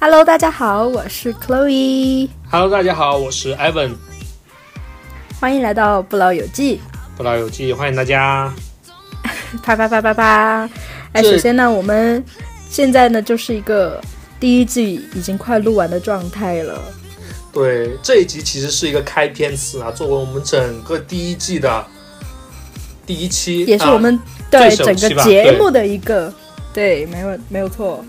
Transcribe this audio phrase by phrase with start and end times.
[0.00, 2.28] Hello，大家好，我是 Chloe。
[2.50, 3.94] Hello，大家好，我是 Evan，
[5.40, 6.80] 欢迎来到不老有记，
[7.16, 8.52] 不老有记，欢迎大家。
[9.62, 10.68] 啪啪啪啪啪！
[11.12, 12.22] 哎，首先呢，我们
[12.68, 14.00] 现在呢就是一个
[14.38, 16.78] 第一季已经快录完的状态了。
[17.54, 21.86] 对，这一集其实是一个开篇词啊，作为我们整个第一季的
[23.06, 24.18] 第一期，啊也是我们、
[24.50, 26.32] 对整个节目的一个
[26.72, 28.04] 对，没有没有错。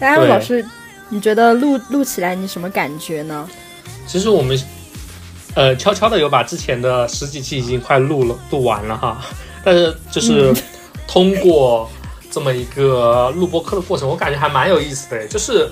[0.00, 0.66] 那安老师，
[1.08, 3.48] 你觉得录录起来你什么感觉呢？
[4.04, 4.60] 其实我们
[5.54, 9.24] 呃悄悄的有把之前的十几期已经快录了录完了哈，
[9.64, 10.56] 但是就是嗯
[11.06, 11.88] 通过
[12.32, 15.70] 这么一个录播课的过程，我感觉还蛮有意思的，就是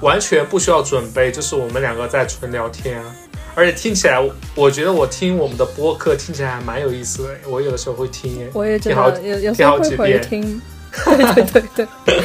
[0.00, 3.02] 完全不需要准备，就是我们两个在纯聊天，
[3.54, 4.22] 而且听起来，
[4.54, 8.48] 我觉得我听我们的播客听起来还蛮有意思的，我有的时候会听耶。
[8.52, 10.60] 我也觉得有有时听候会回听。
[11.04, 12.22] 对对对对，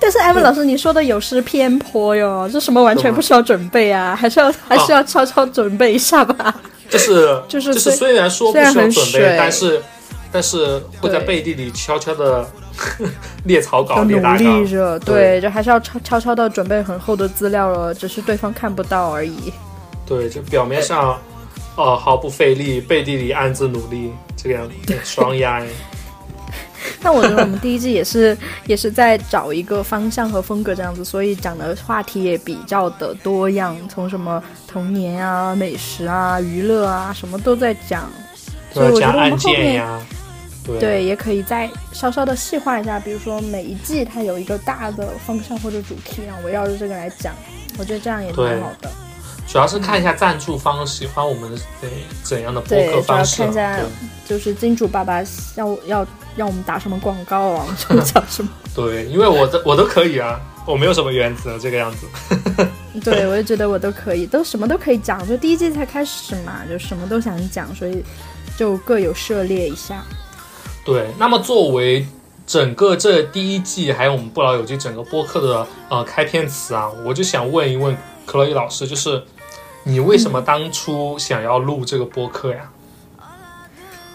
[0.00, 6.60] 但是艾文老师，你说的有失偏颇哟，这什么完全不需要准备啊， 还是要还是要悄悄准备一下吧。
[6.90, 9.80] 就是就是就是虽虽然说不需要准备，但是
[10.32, 12.44] 但是会在背地里悄悄的
[13.44, 14.68] 列草稿、要努列大纲力。
[14.68, 19.52] 着，对对，就还是要悄悄悄的准备很厚的资料了，只是对方看不到而已。
[20.06, 21.18] 对，就表面上
[21.76, 25.66] 哦毫不费力，背地里暗自努力，这个样子双压哎。
[27.00, 38.10] 但我觉得我们第一季也是也是在找一个方向和风格这样子，所以讲的话题也比较的多样，从什么童年啊、美食啊、娱乐啊，什么都在讲。
[38.72, 39.84] 所以我觉得我讲案们后面
[40.64, 47.34] 对对，也可以再稍稍的细化一下，比如说每一季它有一个大的方向或者主题，然后围绕着这个来讲，
[47.78, 48.90] 我觉得这样也对蛮好的。
[49.48, 51.90] 主要是看一下赞助方喜欢我们对
[52.22, 53.16] 怎样的播对，主要。
[53.24, 53.78] 看一下
[54.26, 55.20] 就是金主爸爸
[55.56, 57.66] 要要让我们打什么广告啊，
[58.04, 58.48] 讲什么。
[58.74, 62.06] 对，因为我的我都可以啊，我没有什么原则这个样子。
[63.02, 65.26] 对，我就觉得我都可以，都什么都可以讲。
[65.28, 68.02] 就第一季才开始嘛，就什么都想讲，所以
[68.56, 70.02] 就各有涉猎一下。
[70.84, 72.06] 对，那么作为
[72.46, 79.22] 整个这第一季，还有我们不老有机整个播客的呃开篇词啊，我就想问一问克洛伊老师，就是
[79.84, 82.70] 你为什么当初想要录这个播客呀？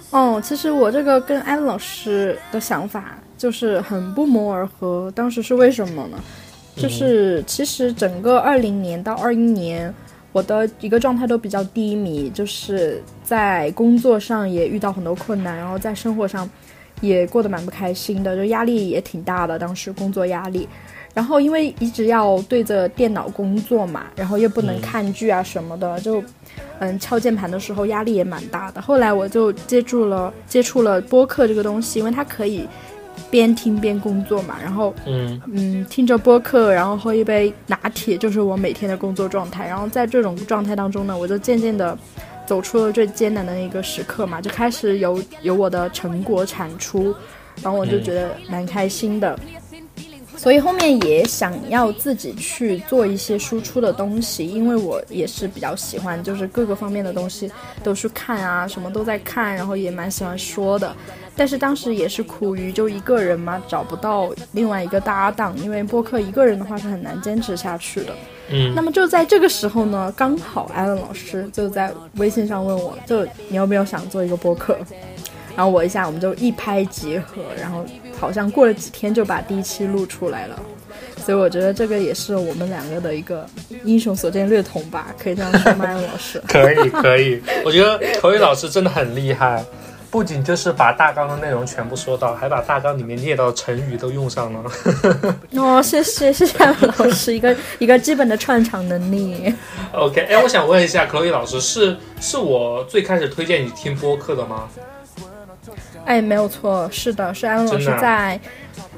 [0.10, 5.12] 哦，其实我这个跟安老师的想法就是很不谋而合。
[5.16, 6.18] 当时是为什么呢？
[6.76, 9.94] 就是其实整个二零年到二一年，
[10.38, 16.48] 我的一个状态都比较低迷，就是在工作上也遇到很多困难，然后在生活上
[17.02, 19.58] 也过得蛮不开心的，就压力也挺大的。
[19.58, 20.70] 当时工作压力，
[21.16, 26.24] 然后因为一直要对着电脑工作嘛，然后又不能嗯看剧啊什么的，就
[26.78, 28.80] 嗯敲键盘的时候压力也蛮大的。
[28.80, 32.68] 后来我就接触了接触了播客这个东西，因为它可以
[33.30, 39.68] 边听边工作嘛，然后嗯嗯，听着播客，然后喝一杯拿铁，就是我每天的工作状态。
[39.68, 41.98] 然后在这种状态当中呢，我就渐渐的
[42.46, 47.14] 走出了最艰难的那个时刻嘛，就开始有有我的成果产出，
[47.62, 49.38] 然后我就觉得蛮开心的。
[50.38, 57.52] 所以后面也想要自己去做一些输出的东西，因为我也是比较喜欢，就是各个方面的东西
[57.84, 60.96] 都去看啊，什么都在看，然后也蛮喜欢说的。
[61.38, 68.14] 但是当时也是苦于就一个人嘛，找不到另外一个搭档，因为播客一个人的话是很难坚持下去的。
[68.50, 74.78] 嗯那么就在这个时候呢，刚好艾伦老师就在微信上问我，就你有没有想做一个播客？
[75.56, 77.86] 然后我一下我们就一拍即合，然后
[78.20, 80.60] 好像过了几天就把第一期录出来了。
[81.26, 83.46] 所以我觉得这个也是我们两个的一个
[83.84, 86.42] 英雄所见略同吧，可以这样说吗，艾伦老师？
[86.48, 89.62] 可以可以，我觉得口语老师真的很厉害，
[90.10, 94.72] 不仅就是把大纲的内容全部说到，还把大纲里面列到成语都用上了。
[95.56, 99.54] 哦，谢谢谢谢老师，一个一个基本的串场能力。
[99.92, 104.68] OK，哎，我想问一下，Chloe 老师，是是我最开始推荐你听播客的吗？
[106.06, 108.40] 哎，没有错，是的，是安老师在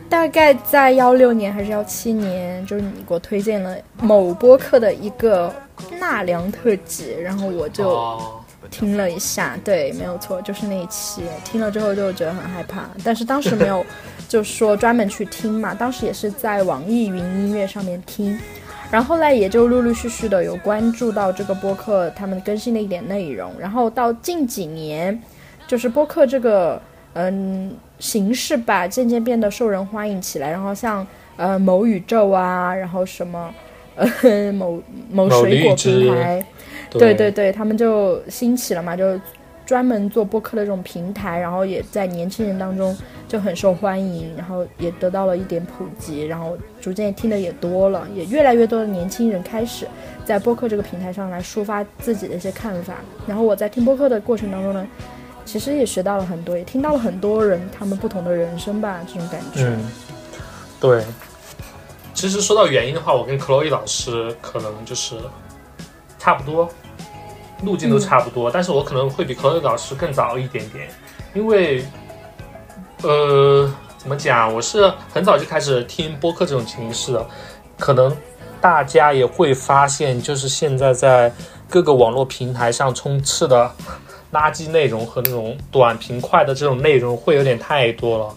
[0.07, 5.51] 大概在幺六年还是幺七年，就是你给我推荐了某播客的一个
[5.99, 8.38] 纳凉特辑，然后我就哦，
[8.71, 13.85] 听了一下，对，没有错，就是那一期，听了之后就觉得很害怕，但是当时没有
[14.27, 18.37] 就说专门去听嘛， 当时也是在网易云音乐上面听。
[18.91, 25.21] 然后后来也就陆陆续续的有关注到这个播客他们更新的一点内容，然后到近几年，
[25.67, 26.81] 就是播客这个
[27.13, 30.49] 嗯形式吧，渐渐变得受人欢迎起来。
[30.49, 31.05] 然后像
[31.37, 33.53] 呃某宇宙啊，然后什么
[33.95, 34.81] 呃某
[35.11, 36.43] 某某水果平台，
[36.97, 39.19] 对对对，他们就兴起了嘛，就
[39.65, 42.97] 专门做播客的这种平台，然后也在年轻人当中
[43.27, 49.87] 就很受欢迎，然后也得到了一点普及，然后逐渐听的也多了，也越来越多的年轻人开始
[50.25, 52.95] 在播客这个平台上来抒发自己的一些看法。
[53.27, 54.87] 然后我在听播客的过程当中呢，
[55.45, 59.65] 其实也学到了很多，也听到了很多人他们不同的人生吧，这种感觉。
[59.65, 59.91] 嗯，
[60.79, 61.03] 对。
[62.15, 65.15] 其实说到原因的话，我跟 Chloe 老师可能就是
[66.19, 66.69] 差不多，
[67.63, 70.87] 路径都差不多，但是我可能会比 Chloe 老师更早一点点，
[71.33, 71.83] 因为，
[73.01, 73.67] 呃，
[73.97, 74.53] 怎么讲？
[74.53, 77.25] 我是很早就开始听播客这种形式的，
[77.77, 78.15] 可能
[78.61, 81.33] 大家也会发现，就是现在在
[81.69, 83.71] 各个网络平台上充斥的
[84.33, 88.35] 垃圾内容和那种短平快的这种内容会有点太多了。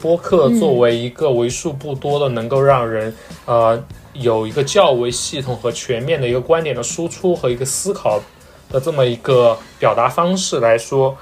[0.00, 8.20] 播客作为一个为数不多的能够让人呃有一个较为系统和全面的一个观点的输出和一个思考
[8.68, 11.16] 的这么一个表达方式来说，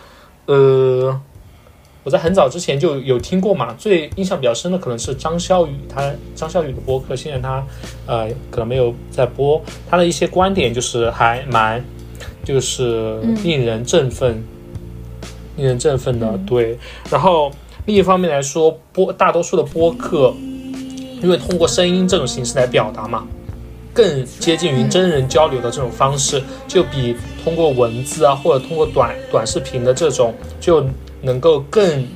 [0.47, 1.21] 呃，
[2.05, 7.65] 我在很早之前就有听过嘛，最印象比较深的可能是张潇雨，他张潇雨的播客，现在他
[8.07, 11.85] 呃可能没有在播，他的一些观点就是还蛮
[12.45, 14.43] 就是令人振奋，
[15.57, 16.79] 令人振奋的，对，
[17.11, 17.51] 然后。
[17.87, 20.35] 另一方面来说，播大多数的播客，
[21.23, 23.27] 因为通过声音这种形式来表达嘛，
[23.93, 30.85] 更接近于真人交流的这种方式，就比通过文字啊或者通过短短视频的这种，就
[31.21, 32.07] 能够更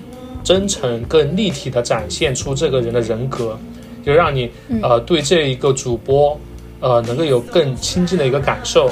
[0.44, 3.58] 真诚、更立体的展现出这个人的人格，
[4.04, 4.50] 就让你
[4.82, 6.38] 呃对这一个主播
[6.80, 8.90] 呃能够有更亲近的一个感受。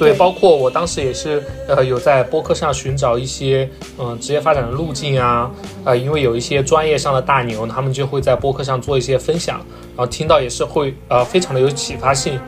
[0.00, 3.68] 对，包括我当时也是，呃，有在播客上寻找一些，
[3.98, 5.50] 嗯，职业发展的路径啊，
[5.84, 9.58] 呃，因为有一些专业上的大牛，他们就会在播客上做一些分享，
[9.94, 12.40] 然后听到也是会，呃，非常的有启发性。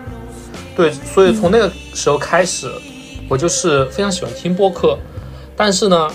[0.74, 2.72] 对，所以从那个时候开始，
[3.28, 4.98] 我就是非常喜欢听播客，
[5.54, 6.08] 但是呢，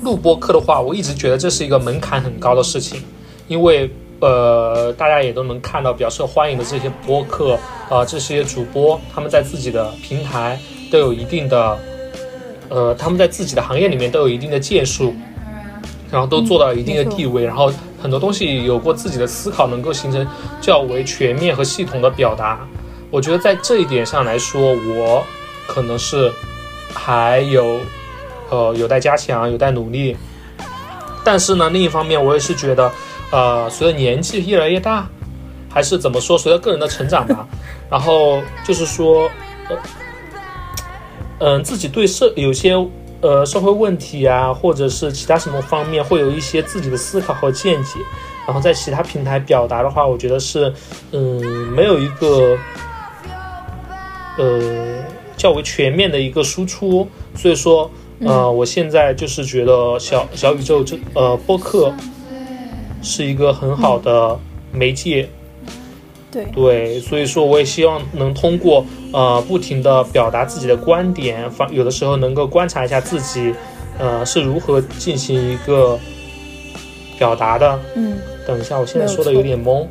[0.00, 3.02] 录播客的话，我一直觉得这是一个门槛很高的事情，
[3.48, 3.90] 因为。
[4.24, 7.58] 呃，大家也都能看到比较受欢迎的这些播客
[7.90, 10.58] 啊，这些主播他们在自己的平台
[10.90, 11.78] 都有一定的，
[12.70, 15.14] 呃，他们在自己的行业里面都有一定的建树，
[16.10, 20.26] 然后都做到一定的地位，然后很多东西有过自己的思考，能够形成
[20.58, 22.66] 较为全面和系统的表达。
[23.10, 25.22] 我觉得在这一点上来说，我
[25.66, 26.32] 可能是
[26.94, 27.78] 还有
[28.48, 30.16] 呃有待加强，有待努力。
[31.22, 32.90] 但是呢，另一方面，我也是觉得。
[33.30, 35.08] 呃，随着年纪越来越大，
[35.68, 36.38] 还是怎么说？
[36.38, 37.46] 随着个人的成长吧，
[37.90, 39.28] 然后就是说，
[39.68, 39.76] 呃，
[41.40, 42.74] 嗯，自己对社有些
[43.20, 47.98] 呃社会问题啊，或者是其他什么方面，会有一些自己的思考和见解，
[48.46, 50.72] 然后在其他平台表达的话，我觉得是
[51.10, 51.42] 嗯，
[51.72, 52.56] 没有一个
[54.38, 55.02] 呃
[55.36, 57.90] 较为全面的一个输出，所以说，
[58.20, 61.92] 呃，我现在就是觉得小小宇宙这呃播客。
[63.04, 64.36] 是一个很好的
[64.72, 65.28] 媒介，
[66.32, 73.54] 对对，所以说我也希望能通过呃不停的表达自己的观点，方有的时候能够观察一下自己，
[73.98, 75.98] 呃是如何进行一个
[77.18, 77.78] 表达的。
[77.94, 78.16] 嗯，
[78.46, 79.86] 等一下，我现在说的有点懵。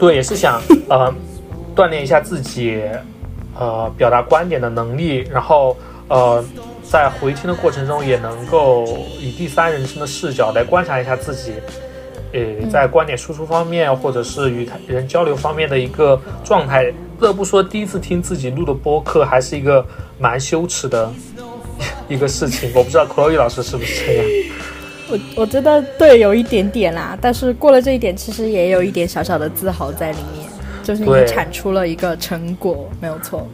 [0.00, 1.14] 对，也是想呃
[1.76, 2.80] 锻炼一下自己
[3.58, 5.76] 呃表达观点的能力，然后
[6.08, 6.42] 呃。
[6.90, 8.86] 在回听的过程中，也能够
[9.20, 11.54] 以第三人称的视角来观察一下自己，
[12.32, 16.92] 呃，在观点输出方面，或者是与人交流方面的一个状态。
[17.18, 19.84] 不得不说，第一次听自己录的播客，还是一个
[20.18, 21.10] 蛮羞耻的
[22.08, 22.70] 一个事情。
[22.74, 24.26] 我不知道 Chloe 老师是不是这样？
[25.08, 27.16] 我我觉得对，有一点点啦。
[27.20, 30.48] 但是过了这一点，其实也有一点小小的自豪在里面，
[30.82, 33.48] 就是你产出了一个成果，没有错。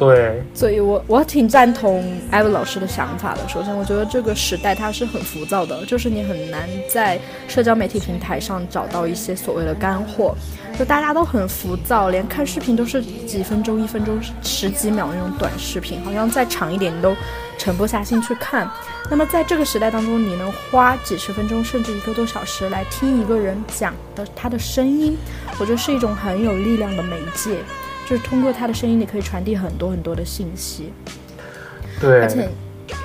[0.00, 3.46] 对，所以我我挺赞同艾文老师的想法的。
[3.46, 10.34] 首先，我觉得这个时代它是很浮躁的，就是你很难在社交媒体平台上找到一些所谓的干货，
[10.78, 17.14] 就大家都很浮躁，连看视频都是几分钟、一分钟、十几秒那种短视频，好像再长一点你都
[17.58, 18.66] 沉不下心去看。
[19.10, 25.14] 那么在这个时代当中，你能花几十分钟甚至一个多小时来听一个人讲的他的声音，
[25.58, 27.58] 我觉得是一种很有力量的媒介。
[28.10, 30.92] 就是通过他的声音，你可以传递很多很多的信息。
[32.00, 32.48] 对，而且，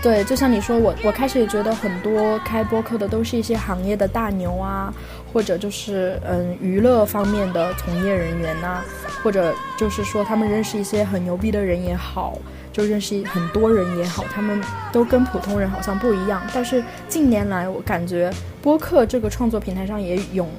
[0.01, 4.91] 对，就像你说，我我开始也觉得很多开播客的都是一些行业的大牛啊，
[5.31, 8.81] 或者就是嗯娱乐方面的从业人员呐，
[9.21, 12.39] 或者就是说他们认识一些很牛逼的人也好，
[12.73, 14.59] 就认识很多人也好，他们
[14.91, 16.41] 都跟普通人好像不一样。
[16.51, 20.49] 但是近年来，我感觉播客这个创作平台上也涌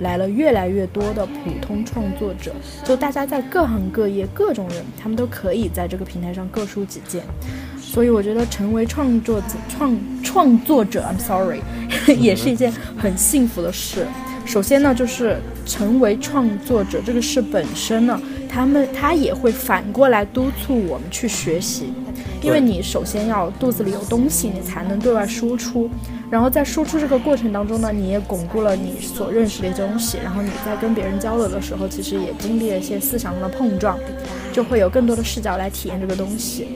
[0.00, 2.52] 来了越来越多的普通创作者，
[2.84, 7.22] 就大家在各行各业各种人，他们都可以在这个平台上各抒己见。
[7.78, 11.60] 所以我觉得成为创作者创创作者，I'm sorry，
[12.18, 14.06] 也是一件很幸福的事。
[14.44, 21.94] 首先呢，就是成为创作者这个事本身呢，他们他也会反过来督促我们去学习，
[22.44, 25.88] 因为你首先要肚子里有东西，你才能对外输出。
[26.30, 30.18] 然后在输出这个过程当中呢，你也巩固了你所认识的一些东西。
[30.22, 33.98] 然后你在跟别人交流的时候，其实也经历了一些思想上的碰撞，
[34.52, 36.68] 就会有更多的视角来体验这个东西。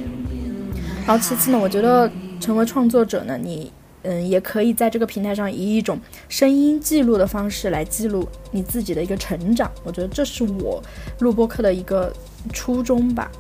[1.07, 2.11] 然后其次呢，我觉得
[2.41, 3.71] 成为创作者呢，你
[4.05, 9.71] 嗯也可以在这个平台上以一种声音记录的方式来记录你自己的一个成长。
[9.85, 10.83] 我觉得这是我
[11.19, 12.11] 录播课的一个
[12.55, 13.31] 初衷吧。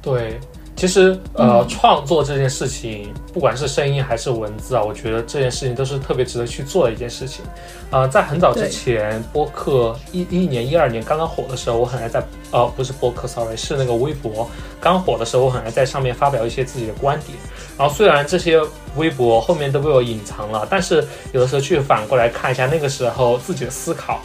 [0.00, 0.38] 对。
[0.80, 7.44] 其实，呃，创作这件事情，不管是声音还是文字啊，我觉得这件事情都是特别值得去做的一件事情。
[7.90, 14.48] 呃，在很早之前，播客一一年、一二年刚刚火的时候，我很爱在，呃，不是播客，sorry，是那个微博
[14.80, 17.36] 刚火的时候，我很爱在上面发表一些自己的观点。
[17.76, 18.58] 然后，虽然这些
[18.96, 24.22] 微博后面都被我隐藏了，但是有的时候去反过来看一下那个时候自己的思考，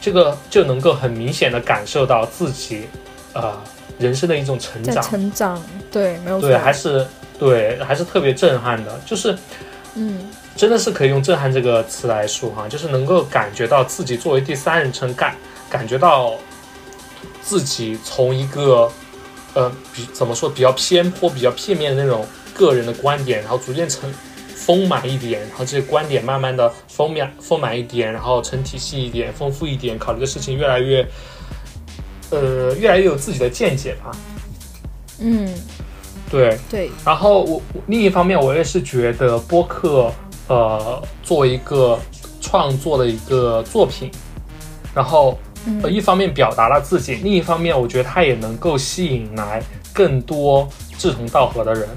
[0.00, 2.84] 这个就能够很明显的感受到自己，
[3.32, 3.52] 呃。
[3.98, 7.06] 人生的一种成长，成长，对，没有对，还是
[7.38, 9.36] 对，还是特别震撼的，就是，
[9.94, 15.36] 嗯，真的是可以用震撼这个词来说哈，就是能够感觉到自己作为第三人称感，
[15.70, 16.34] 感觉到
[17.42, 18.90] 自己从一个，
[19.54, 24.12] 呃，比怎么说比较偏颇、比较片面的那种个人的观点，然后逐渐成
[24.54, 31.06] 丰满一点，然后这些观点慢慢的丰满丰满一点，然后成体系一点、丰富一点，考虑的事情越来越。
[32.32, 34.10] 呃，越来越有自己的见解吧。
[35.20, 35.48] 嗯，
[36.30, 36.90] 对对。
[37.04, 40.10] 然后我另一方面，我也是觉得播客，
[40.48, 41.98] 呃，作为一个
[42.40, 44.10] 创作的一个作品，
[44.92, 45.38] 然后
[45.82, 49.62] 呃，一方面表达了自己，另一方面，我觉得它也能够吸引来
[49.92, 51.88] 更多志同道合的人。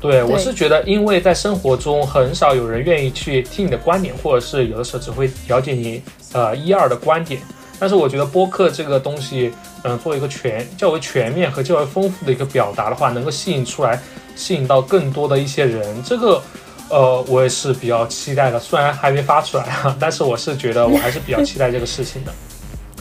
[0.00, 6.02] 对我是觉得，因为在生活中很少有人愿意去听你的观点，或者是有的时候只会了解你
[6.32, 7.40] 呃一二的观点。
[7.78, 9.52] 但是我觉得播客这个东西，
[9.82, 14.00] 嗯，做一个全较为全面和较为丰富的一个表达的话，能够吸引出来，
[14.34, 16.42] 吸引到更多的一些人，这个，
[16.88, 18.58] 呃，我也是比较期待的。
[18.58, 22.32] 虽然还没发出来啊， 但是我是觉得我还是比较期待这个事情的。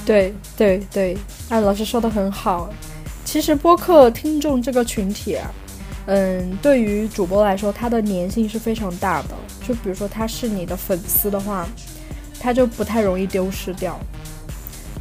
[0.06, 1.18] 对 对对，
[1.50, 2.70] 哎，老师说的很好。
[3.24, 5.52] 其实播客听众这个群体啊，
[6.06, 9.30] 嗯，对于主播来说，他的粘性是非常大的。
[9.68, 11.68] 就比如说他是你的粉丝的话，
[12.40, 14.00] 他就不太容易丢失掉。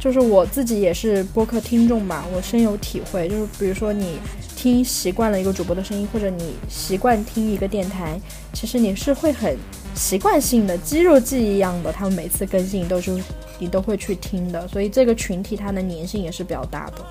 [0.05, 3.27] 就是我自己也是播客听众吧，我深有体会。
[3.27, 4.19] 就是比如说你
[4.55, 8.21] 听习惯了一个主播的声音，或者你习惯听一个电台，
[8.53, 9.57] 其实你是会很
[9.95, 13.19] 习惯性的肌肉记忆一样的，他们每次更新都是
[13.57, 14.67] 你都会去听的。
[14.67, 17.03] 所以这个群体它的粘性也是比较大的。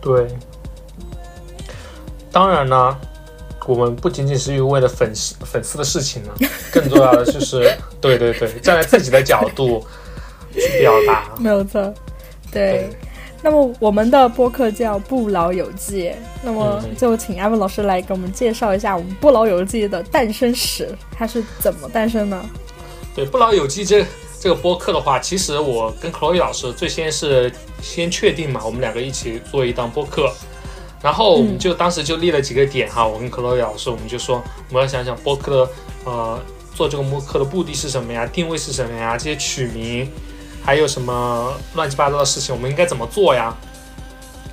[0.00, 0.26] 对，
[2.32, 2.96] 当然呢，
[3.66, 6.30] 我们不仅仅是为了粉丝粉丝的事情呢，
[6.72, 9.84] 更重要的就是对对对，站在自己的角度
[10.60, 11.92] 去表达， 没有错。
[12.50, 12.88] 对，
[13.42, 16.08] 那么我们的播客叫《不老有记》，
[16.42, 22.40] 那么就请阿文老师来给我们介绍一下我们《不老有记》的诞生史，它是怎么诞生的？
[23.14, 24.06] 对，《不老有记》这
[24.40, 30.32] 这个播客的话，其实我跟 Chloe 老师最先是先确定嘛，我们两个一起做一档播客，
[31.02, 35.70] 然后我们就当时就立了几个点哈，我跟 Chloe 老师我们就说，我们要想想播客的
[36.04, 36.40] 呃
[36.74, 40.08] 做这个播客的目的是什么呀，定位是什么呀，这些取名。
[40.66, 43.54] 还有什么乱七八糟的事情，我们应该怎么做呀？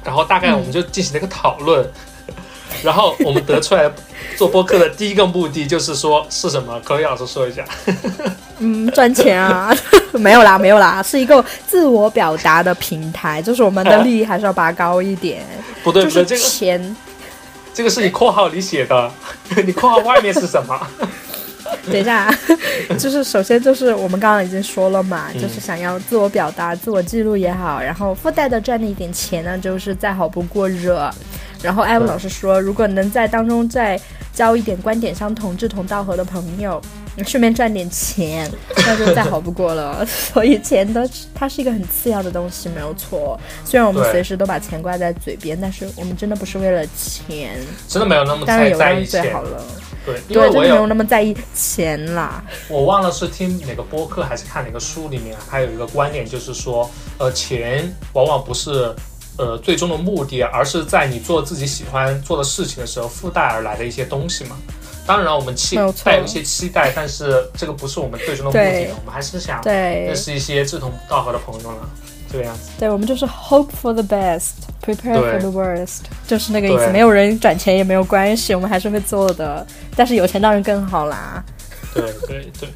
[0.03, 1.89] 然后大概我们就进行了一个讨论，
[2.83, 3.89] 然后我们得出来
[4.37, 6.79] 做播客的第一个目的就是说是什么？
[6.81, 7.65] 可以老师说一下。
[8.59, 9.75] 嗯，赚钱啊？
[10.13, 15.43] 没有啦，没有啦，是一个自我表达的平台，就是我们的利益还是要拔高一点。
[15.83, 16.95] 不对，不对，这个钱，
[17.73, 19.11] 这个是你括号里写的，
[19.65, 20.79] 你括号外面是什么？
[21.91, 22.33] 等一下，
[22.97, 31.11] 就是首先就是我们刚刚已经说了嘛，就是想要自我表达、自我记录也好，然后附带的赚了一点钱呢，就是再好不过热。
[31.61, 33.99] 然后艾文老师说，如果能在当中再
[34.33, 36.81] 交一点观点相同、志同道合的朋友，
[37.25, 38.49] 顺便赚点钱，
[38.85, 40.03] 那就再好不过了。
[40.07, 43.39] 所以钱的它是一个很次要的东西，没有错。
[43.63, 49.33] 虽然我们随时都把钱挂在嘴边，但是我们真的不是为了钱，真的没有那么在意钱。
[50.05, 52.43] 对，因为我没有那么在意钱啦。
[52.67, 58.93] 我忘了是听哪个播客还是看哪个书里面，还有一个观点就是说，呃，钱往往不是
[59.37, 64.57] 呃最终的目的，而是在你做自己喜欢做的事情的时候附带而来的一些东西嘛。
[65.05, 71.89] 当然，我们期带有一些期待，但是这个不是我们最终的目的，我们还是想认识一些志同道合的朋友了，
[72.33, 72.71] 这个样子。
[72.79, 76.87] 对，我们就是 hope for the best, prepare for the worst，就是那个意思。
[76.87, 79.65] 没有人转钱也没有关系，我们还是会做的。
[79.95, 81.41] 但是有钱当然更好啦。
[81.93, 82.67] 对对对。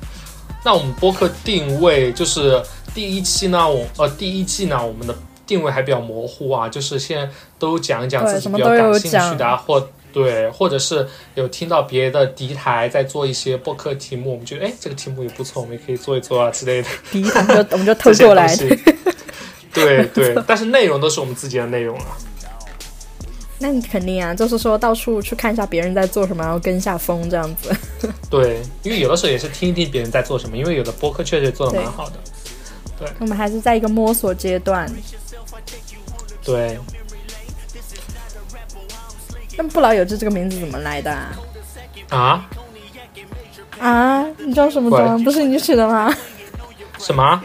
[0.63, 2.61] 那我们播客定位就是
[2.93, 16.89] 第一期呢，我呃第一季呢，我们的定位还比较模糊啊，就是先都讲一讲自己比较感兴趣的、啊，或对，或者是有听到别的敌台在做一些播客题目，我们觉得哎这个题目也不错，我们也可以做一做啊之类的。
[17.11, 18.47] 第一，我们就我们就 偷过来。
[19.83, 22.07] 对对， 但是内容都是我们自己的内容啊。
[23.59, 27.75] 那你肯定啊，就是说到处去看一下别人在做什么，然后跟一下风这样子。
[28.29, 32.15] 对，因为有的时候也是听一听别人在做什么，因为有的播客确实做的蛮好的。
[32.99, 34.87] 对我们还是在一个摸索阶段。
[36.43, 36.79] 对，
[39.57, 41.35] 那不老有志这个名字怎么来的啊？
[42.09, 42.47] 啊？
[43.79, 45.23] 啊，你装什么装？
[45.23, 46.15] 不是你取的吗？
[46.99, 47.41] 什么？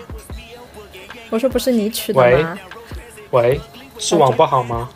[1.33, 2.59] 我说不是你取的喂吗？
[3.31, 3.59] 喂，
[3.99, 4.91] 是网不好吗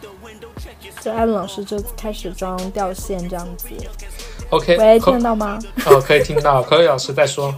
[1.01, 3.69] 就艾伦老师就开始装掉线这样子。
[4.51, 5.59] ？OK，喂，听得到吗？
[5.87, 6.61] 哦，可以听到。
[6.69, 7.55] 可以老师再说，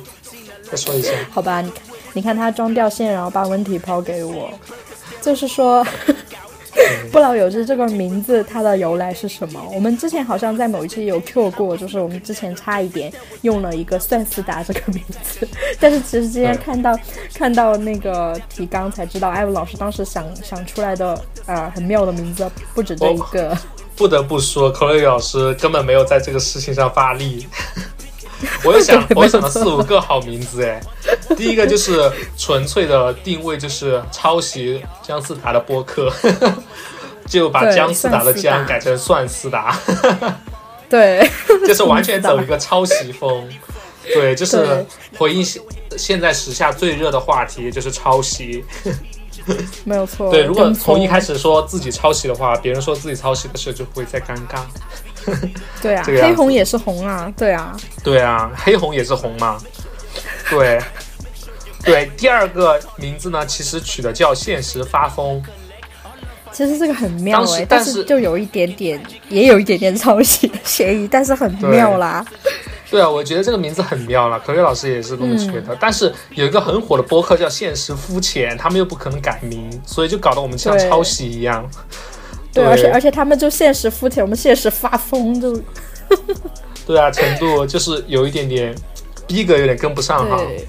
[0.63, 1.11] 再说一下。
[1.33, 1.83] 好吧，你看，
[2.13, 4.49] 你看他装掉线，然后把问题抛给我，
[5.21, 5.85] 就是说，
[7.11, 9.61] 不老有志这个名字它的由来是什么？
[9.75, 15.47] 我们之前好像在某一期有 Q 过，就是我们之前差一点用了一个算思达这个名字，
[15.81, 16.99] 但是其实今天看到
[17.35, 23.57] 看到那个提纲才知道，艾文老师当时想想出来的呃很妙的名字不止这一个。
[23.97, 27.49] 不得不说，口语老师根本没有在这个事情上发力。
[28.65, 30.81] 我又想， 我又想了四五个好名字哎。
[31.37, 36.13] 第一个就是纯粹的定位，就是抄袭姜思达的播客，
[37.27, 39.79] 就把姜思达的姜改成算思达，
[40.89, 41.29] 对，
[41.67, 43.49] 就是完全走一个抄袭风。
[44.15, 44.87] 对，就是
[45.19, 45.63] 回应现
[45.99, 48.65] 现在时下最热的话题，就是抄袭。
[49.85, 50.31] 没有错。
[50.31, 54.61] 对，如果从一开始说自己抄袭的话，别人说自己抄袭的时候就不会再尴尬。
[55.83, 57.77] 对啊，黑红也是红啊，对啊。
[58.03, 59.59] 对啊，黑红也是红嘛。
[60.51, 60.81] 对，
[61.85, 65.43] 对，第二个名字呢，其实取的叫现实发疯。
[66.51, 72.25] 其实这个很妙哎、但是但是就有一点点，也有一点点抄袭的嫌疑，但是很妙啦。
[72.91, 75.77] 对啊，我觉得这个名字很妙了，可可老师也是这么觉嗯得。
[75.79, 81.69] 但是有一个很火的播客叫《现实肤浅》，他们又不可能改名，所以就搞得我们像抄袭一样。
[82.59, 85.61] 对，而且而且他们就现实肤浅，我们现实发疯，就
[86.87, 88.75] 对啊，程度就是有一点点
[89.27, 90.37] 逼格有点跟不上哈。
[90.39, 90.67] 对，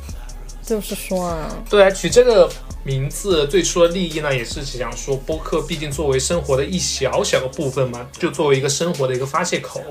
[0.64, 2.50] 就是说啊，对啊，取这个
[2.84, 9.82] 名字最初的利益呢，也是想说播客毕竟作为生活的一小小的部分嘛，就作为一个生活的一个发泄口，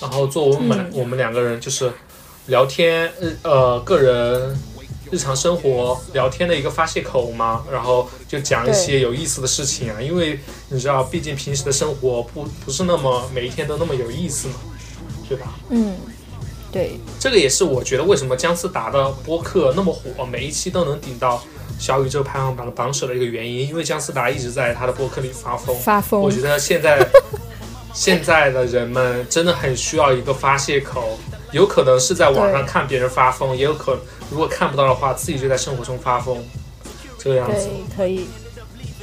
[0.00, 0.90] 然后作为我们、嗯。
[1.00, 1.92] 我们两个人就是
[2.46, 4.58] 聊天日呃个人
[5.10, 10.38] 日常生活聊天的一个发泄口嘛，然后就讲一些有意思的事情啊，因为
[10.68, 14.54] 你知道，毕竟平时的生活不不是那么每一天都那么有意思嘛，
[15.28, 15.54] 对吧？
[15.70, 15.96] 嗯，
[16.72, 16.98] 对。
[17.20, 21.42] 这个也是我觉得为什么姜思达的播客那么火，每一期都能顶到
[21.78, 25.76] 小宇宙排行榜的榜首的一个原因，因为姜思达一直在他的播客里发疯。
[25.80, 26.20] 发疯。
[26.20, 27.06] 我，觉得现在
[27.94, 31.18] 现在的人们真的很需要一个发泄口，
[31.52, 36.42] 有可能是在网上看别人发疯，也有可能如果看不到的话，自己就在生活中发疯，
[37.18, 37.68] 这个样子。
[37.68, 38.26] 对，可以。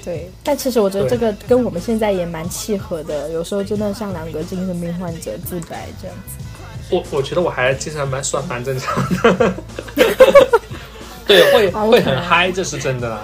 [0.03, 6.43] 对，但其实我觉得这个跟我们现在也蛮契合的，有时候真的像两个精神病患者自白这样子。
[6.89, 9.53] 我我觉得我还精神蛮算蛮正常的，
[11.25, 13.21] 对，会啊会很嗨，这是真的啦。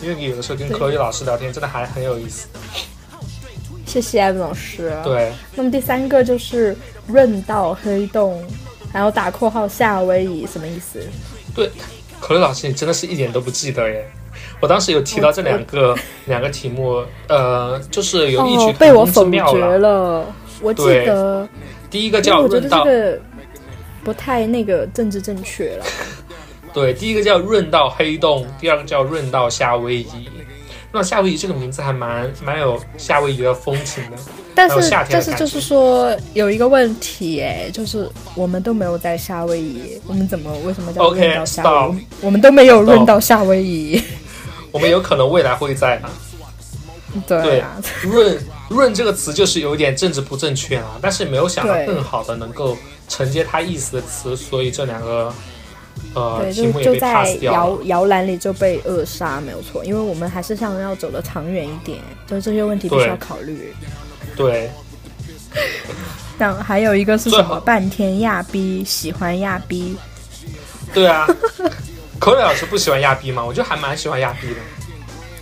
[0.00, 2.46] 因为有的时候跟对口语老师聊天，真的还很有意思。
[3.84, 4.96] 谢谢艾文老师。
[5.02, 6.76] 对，那么第三个就是
[7.12, 8.42] 润道黑洞，
[8.92, 11.00] 然后打括号夏威夷什么意思？
[11.54, 11.70] 对，
[12.20, 14.04] 可乐老师，你真的是一点都不记得耶。
[14.60, 15.96] 我当时有提到这两个
[16.26, 20.26] 两个题目，呃，就是有异曲同工之我否决妙了。
[20.60, 21.48] 我记得，
[21.90, 22.86] 第一个叫润道，
[24.04, 25.84] 不太那个政治正确了。
[26.72, 30.28] 对，第一个叫润到黑洞，第二个叫润到夏威夷。
[30.92, 34.16] 那夏威夷这个名字还蛮蛮有夏威夷的风情的。
[34.54, 42.02] 但是但是就是说有一个问题哎，就是我们都没有在夏威夷，我们怎么为什么叫润到夏威夷？
[42.20, 44.02] 我们都没有润到夏威夷。
[44.72, 46.10] 我们有可能未来会在啊。
[47.26, 52.76] 对对啊，润润这个词就是有点政治不正确啊，但是没有想到更好的能够
[53.08, 55.32] 承接它意思的词，所以这两个
[56.14, 57.36] 呃对，就就在。
[57.40, 59.84] 摇摇篮里就被扼杀，没有错。
[59.84, 63.72] 因为我们还是想要走的长远一点，就是这些问题必须要考虑。
[64.36, 64.70] 对，
[66.38, 67.60] 但还有一个是什么？
[67.60, 69.96] 半天亚逼，喜欢亚逼。
[70.92, 71.26] 对啊，
[72.18, 73.44] 口磊老师不喜欢亚逼吗？
[73.44, 74.56] 我就还蛮喜欢亚逼的。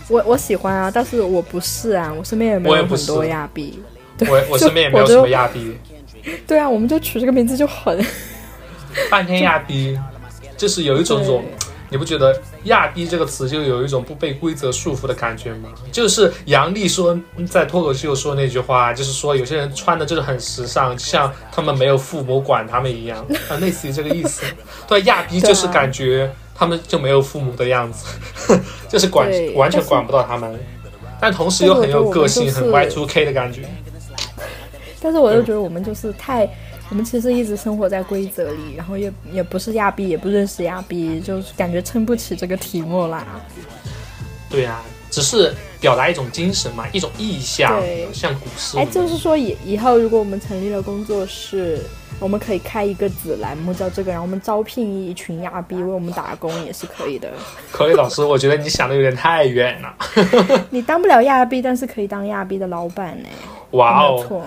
[0.07, 3.81] 我我喜欢啊，但是我不是啊，我身边也没有很多亚逼。
[4.27, 5.77] 我我身边也没有什么亚逼，
[6.45, 8.03] 对啊，我们就取这个名字就很
[9.09, 9.97] 半天亚逼，
[10.59, 11.43] 就是有一种种，
[11.89, 15.69] 你不觉得“亚逼”这个词就有一种不被规则束缚的感觉吗？
[15.89, 17.17] 就是杨笠说
[17.49, 24.43] 在脱口秀说那句话，就是说有些人穿的就是很时尚，像他们没有父母管他们一样，啊，类似于这个意思。
[24.85, 28.05] 对，亚逼就是感觉他们就没有父母的样子，
[28.89, 30.59] 就是管完全管不到他们，
[31.21, 33.61] 但同时又很有个性，很但是我 Y 觉得 two K 的感觉。
[35.01, 36.45] 但是我又觉得我们就是太，
[36.89, 43.25] 我们其实一直生活在规则里，然后也也不是亚逼，也不认识亚逼，就是感觉撑不起这个题目啦。
[44.49, 48.77] 对啊，只是表达一种精神嘛，一种意向对，像古诗。
[48.79, 51.79] 哎，就是说以以后如果我们成立了工作室，
[52.19, 57.29] 我们可以开一个子栏目叫这个，然后我们招聘一群亚逼为我们打工也是可以的。
[57.71, 59.95] 可以老师，我觉得你想的有点太远了。
[60.71, 63.29] 你当不了亚逼，但是可以当亚逼的老板呢，
[63.71, 64.43] 哇哦。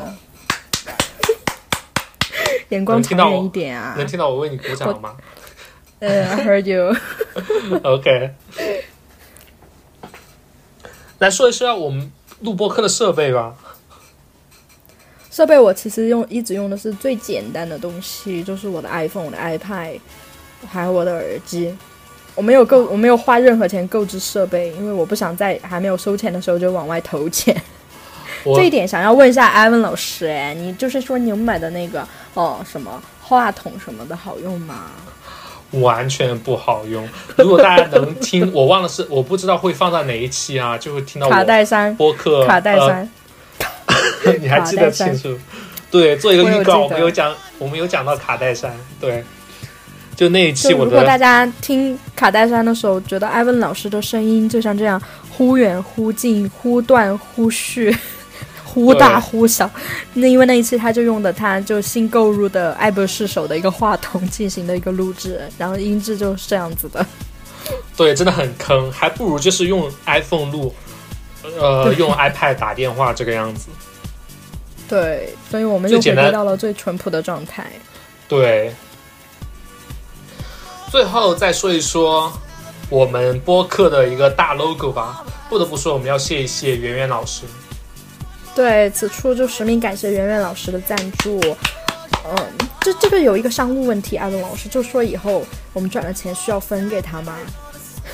[2.73, 4.07] 眼光长远一点啊能！
[4.07, 5.15] 听到我为你鼓掌吗
[6.01, 6.97] 呃，I heard you。？
[7.85, 8.31] OK，
[11.19, 13.55] 来说一说我们录播课的设备吧。
[15.31, 20.01] 设备我其实用一直用的是最简单的东西，就是我的 iPhone、我的 iPad，
[20.67, 21.75] 还有我的耳机。
[22.35, 27.55] 我没有购，我没有花任何钱购置设备，因为我不想在还没有收钱的时候就往外投钱。
[28.45, 34.91] 我这一点想要问一下艾文老师，哎，你就是说你买的那个哦什么话筒什么的好用吗？
[35.73, 37.09] 完全不好用。
[37.37, 43.11] 如果大家能听， 我忘了是我不知道会放在哪一期啊，就会听到卡我戴珊，播客卡戴珊，
[44.25, 45.35] 呃 你还记得清楚？
[45.91, 49.25] 对，做一个预告，我们有讲，我们有讲到卡戴珊，对，
[50.15, 55.01] 就那一期我就如果大家听卡戴珊的时候，觉得艾文老师的声音就像这样
[55.31, 57.95] 忽远忽近、忽断忽续、
[58.73, 59.71] 忽大忽小，
[60.15, 67.05] 那因为那一期他就用的他就新购入的爱博士手的一个话筒进行的一个录制，然后音质就是这样子的。
[67.95, 70.75] 对，真的很坑，还不如就是用 iPhone 录，
[71.43, 73.69] 呃， 用 iPad 打电话这个样子。
[74.89, 77.71] 对，所以我们又回归到了最淳朴的状态。
[78.27, 78.75] 对，
[80.91, 82.33] 最后再说一说
[82.89, 85.23] 我们播客的一个大 logo 吧。
[85.51, 87.43] 不得不说，我们要谢一谢圆圆老师。
[88.55, 91.41] 对，此处就实名感谢圆圆老师的赞助。
[92.25, 92.37] 嗯，
[92.81, 97.35] 这这个有一个商务问题，艾文老师就说以后我们赚了钱需要分给他吗？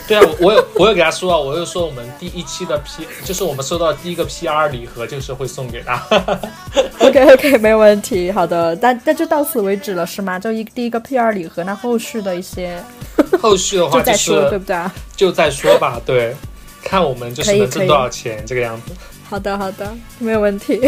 [0.06, 6.02] 对啊，我我有我有给他说啊，我有说我们第一期的 P，就是我们收到第一个 PR 礼盒，就是会送给他。
[7.00, 8.30] OK OK，没有问题。
[8.30, 10.38] 好的，但那就到此为止了，是吗？
[10.38, 12.82] 就一第一个 PR 礼盒，那后续的一些
[13.40, 14.94] 后续的话是就再说，对不对啊？
[15.16, 16.34] 就再说吧，对，
[16.82, 18.92] 看我们就是能挣多少钱这个样子。
[19.28, 20.80] 好的好的，没有问题。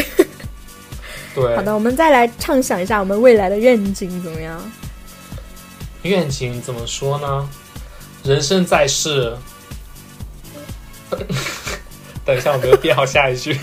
[1.35, 4.59] 对，好的，我们再来畅想一下我们未来的愿景怎么样？
[6.03, 7.49] 愿景怎么说呢？
[8.25, 9.37] 人生在世，
[12.25, 13.59] 等一下，我没有编好下一句。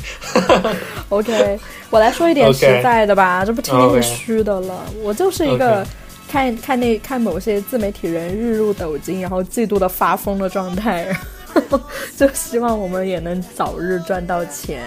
[1.09, 1.59] OK，
[1.89, 4.85] 我来说一点实在的吧，这不天天是虚的了。
[5.01, 5.85] 我就是一个
[6.29, 11.07] 看看那看某些自媒体人日入斗金，然后嫉妒的发疯的状态，
[12.17, 14.83] 就希望我们也能早日赚到钱。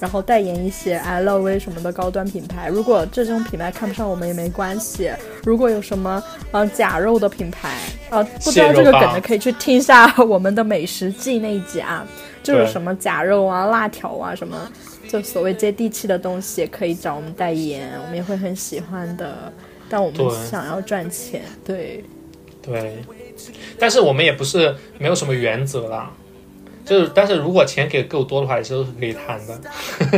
[0.00, 5.08] 然后代言一些 LV 什么的高端品牌，如果这种品牌看不上我们也没关系。
[5.44, 7.78] 如果有什么呃假肉的品牌，
[8.10, 12.04] 呃不知道这个梗的可以去听一下我们的美食记那一集啊，
[12.42, 14.68] 就是什么假肉啊、辣条啊什么，
[15.08, 19.52] 就所谓接地气的东西也可以找我们代言，我们也会很喜欢的。
[19.88, 22.02] 但我们想要赚钱，对
[22.60, 23.04] 对，
[23.78, 26.10] 但是我们也不是没有什么原则啦，
[26.84, 29.60] 就是但是如果钱给够多的话，也是可以谈的。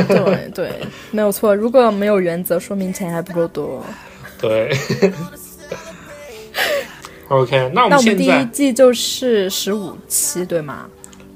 [0.07, 0.71] 对对，
[1.11, 1.55] 没有错。
[1.55, 3.83] 如果没有原则，说明钱还不够多。
[4.39, 4.75] 对。
[7.27, 10.85] OK，那我们那我们第一季就是十五期，对吗？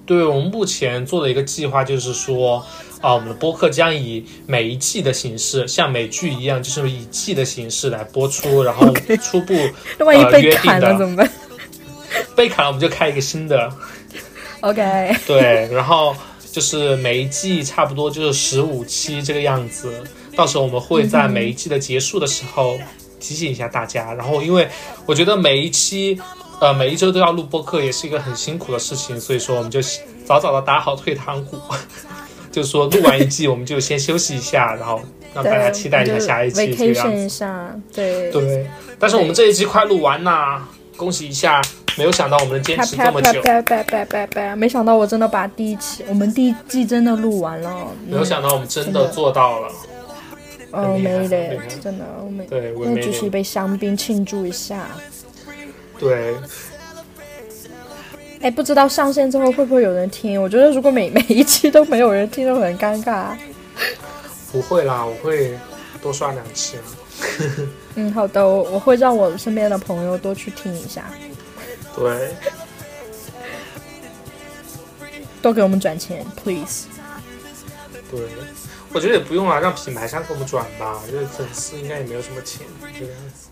[0.06, 2.64] 对我们目前做的一个计划就是说，
[3.02, 9.54] 啊，我们的播客将以每一季的形式，像美剧一样，就是以季的形式来播出，然后 初步
[9.98, 11.30] 那万一被呃约定的砍了怎么办
[12.40, 13.70] 被砍了，我们就开一个新的。
[14.62, 16.16] ？OK，对，然后
[16.54, 19.92] 就是每一季差不多就是十五期这个样子，
[20.38, 22.80] 到时候我们会在每一季的结束的时候
[23.20, 24.14] 提醒一下大家。
[24.14, 24.66] 然后，因为
[25.06, 26.18] 我觉得每一期，
[26.62, 29.82] 呃，每一周都要录播客，也是一个很辛苦的事情，所以说我们就
[30.24, 31.60] 早早的打好退堂鼓，
[32.54, 35.02] 就是说录完一季我们就先休息一下，然后
[35.34, 37.28] 让大家期待一下下一期这个样子。
[37.28, 38.66] 下，对对，
[38.98, 41.62] 但是我们这一季快录完啦，恭喜一下！
[41.98, 44.56] 没有想到我们能坚持这么久，拜拜拜拜拜！
[44.56, 47.88] 没想到我真的把第一期，我们第一季真的录完了。
[48.08, 49.68] 没有想到我们真的做到了。
[50.72, 53.08] 哦，没嘞很厉害，真的，我们对，我那没有。
[53.08, 54.88] 举起一杯香槟庆祝一下。
[55.98, 56.36] 对，
[58.42, 60.42] 哎，不知道上线之后会不会有人听？
[60.42, 63.36] 我觉得如果每 每一期都没有人听，就很尴尬。
[64.52, 65.58] 不会啦，我会
[66.02, 66.82] 多刷两期啊。
[67.96, 71.04] 嗯，好的，我我会让我身边的朋友多去听一下，
[72.00, 72.34] 对，
[75.42, 76.86] 都给我们转钱，please。
[78.10, 78.22] 对，
[78.94, 82.66] 我觉得也不用啊，让品牌商给我们转吧，就是粉丝应该也没有什么钱，
[82.98, 83.50] 这个样子。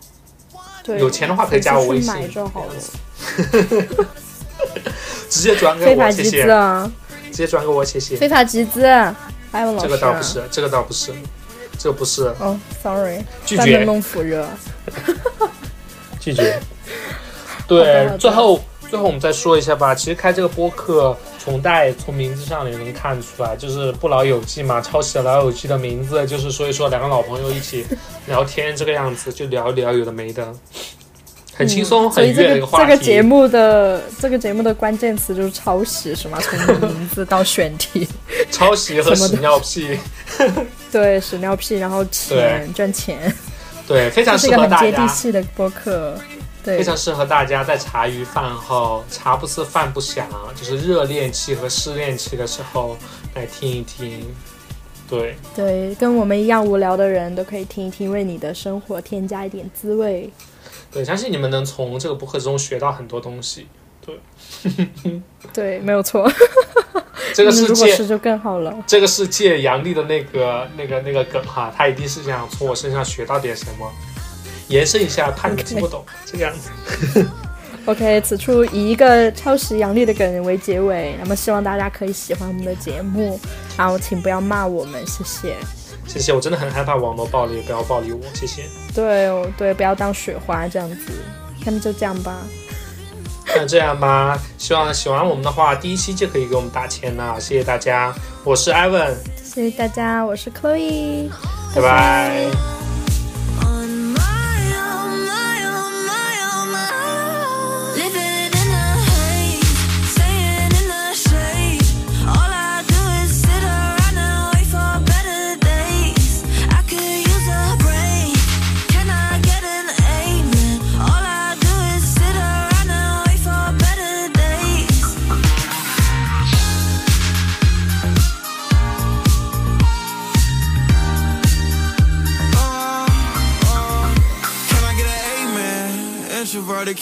[0.81, 2.73] 对，有钱的话可以加我微信自己去买就好了。
[5.29, 6.43] 直接转给我，非法集谢谢。
[6.45, 6.91] 资啊，
[7.25, 8.15] 直接转给我，谢谢。
[8.15, 8.85] 非法集资，
[9.51, 9.89] 艾文老师。
[9.89, 11.13] 这个倒不是，这个倒不是，
[11.77, 14.47] 这个不是哦，sorry，拒绝班门弄斧热。
[16.21, 16.57] 拒绝。
[17.67, 19.93] 对最后最后我们再说一下吧。
[19.93, 27.85] 其实开这个播客，从代从名字上也能看出来，就是不老友记嘛，抄袭了老友记的名字，就是所以说两个老朋友一起
[28.27, 30.47] 聊天这个样子，就聊一聊有的没的，
[31.53, 32.85] 很轻松、很悦的一个话题。
[32.85, 36.39] 这个节目的这个节目的关键词就是抄袭，是吗？
[36.39, 38.07] 从名字到选题，
[38.49, 39.99] 抄袭和屎尿屁，
[40.89, 43.33] 对，屎尿屁，然后钱赚钱，
[43.85, 44.85] 对，非常这是一个很适合大家。
[44.85, 46.17] 接地气的播客。
[46.67, 52.97] 对非，常适合大家在茶余饭后，茶不思饭不想，就是热恋期和失恋期的时候
[53.35, 54.21] 来听一听。
[55.09, 60.29] 对，对，跟我们一样无聊的人都可以听一听，为你的生活添加一点滋味。
[60.91, 63.67] 对，相信你们能从这个播客中学到很多东西。
[64.05, 64.19] 对，
[65.53, 66.29] 对没有错。
[67.33, 68.73] 这个嗯世界，是就更好了。
[68.85, 73.91] 这个世界，杨笠的那个、那个、那个梗哈，他一定是想从我身上学到点什么，
[74.67, 77.25] 延伸一下，怕你们听不懂这个样子。
[77.85, 83.39] OK，此处以一个超时杨笠的梗为结尾，那么希望大家可以喜欢我们的节目，
[83.77, 85.55] 然后请不要骂我们，谢谢。
[86.05, 88.63] 谢谢，我真的很害怕网络暴力，不要暴力我，谢谢。
[88.93, 90.97] 对哦，对，不要当雪花这样子。
[91.65, 92.37] 那么就这样吧，
[93.47, 98.13] 那这样吧，希望喜欢我们的话，第一期就可以给我们打钱了，谢谢大家，
[98.45, 101.29] 我是 Evan 谢谢大家，我是 Chloe，
[101.75, 102.86] 拜拜。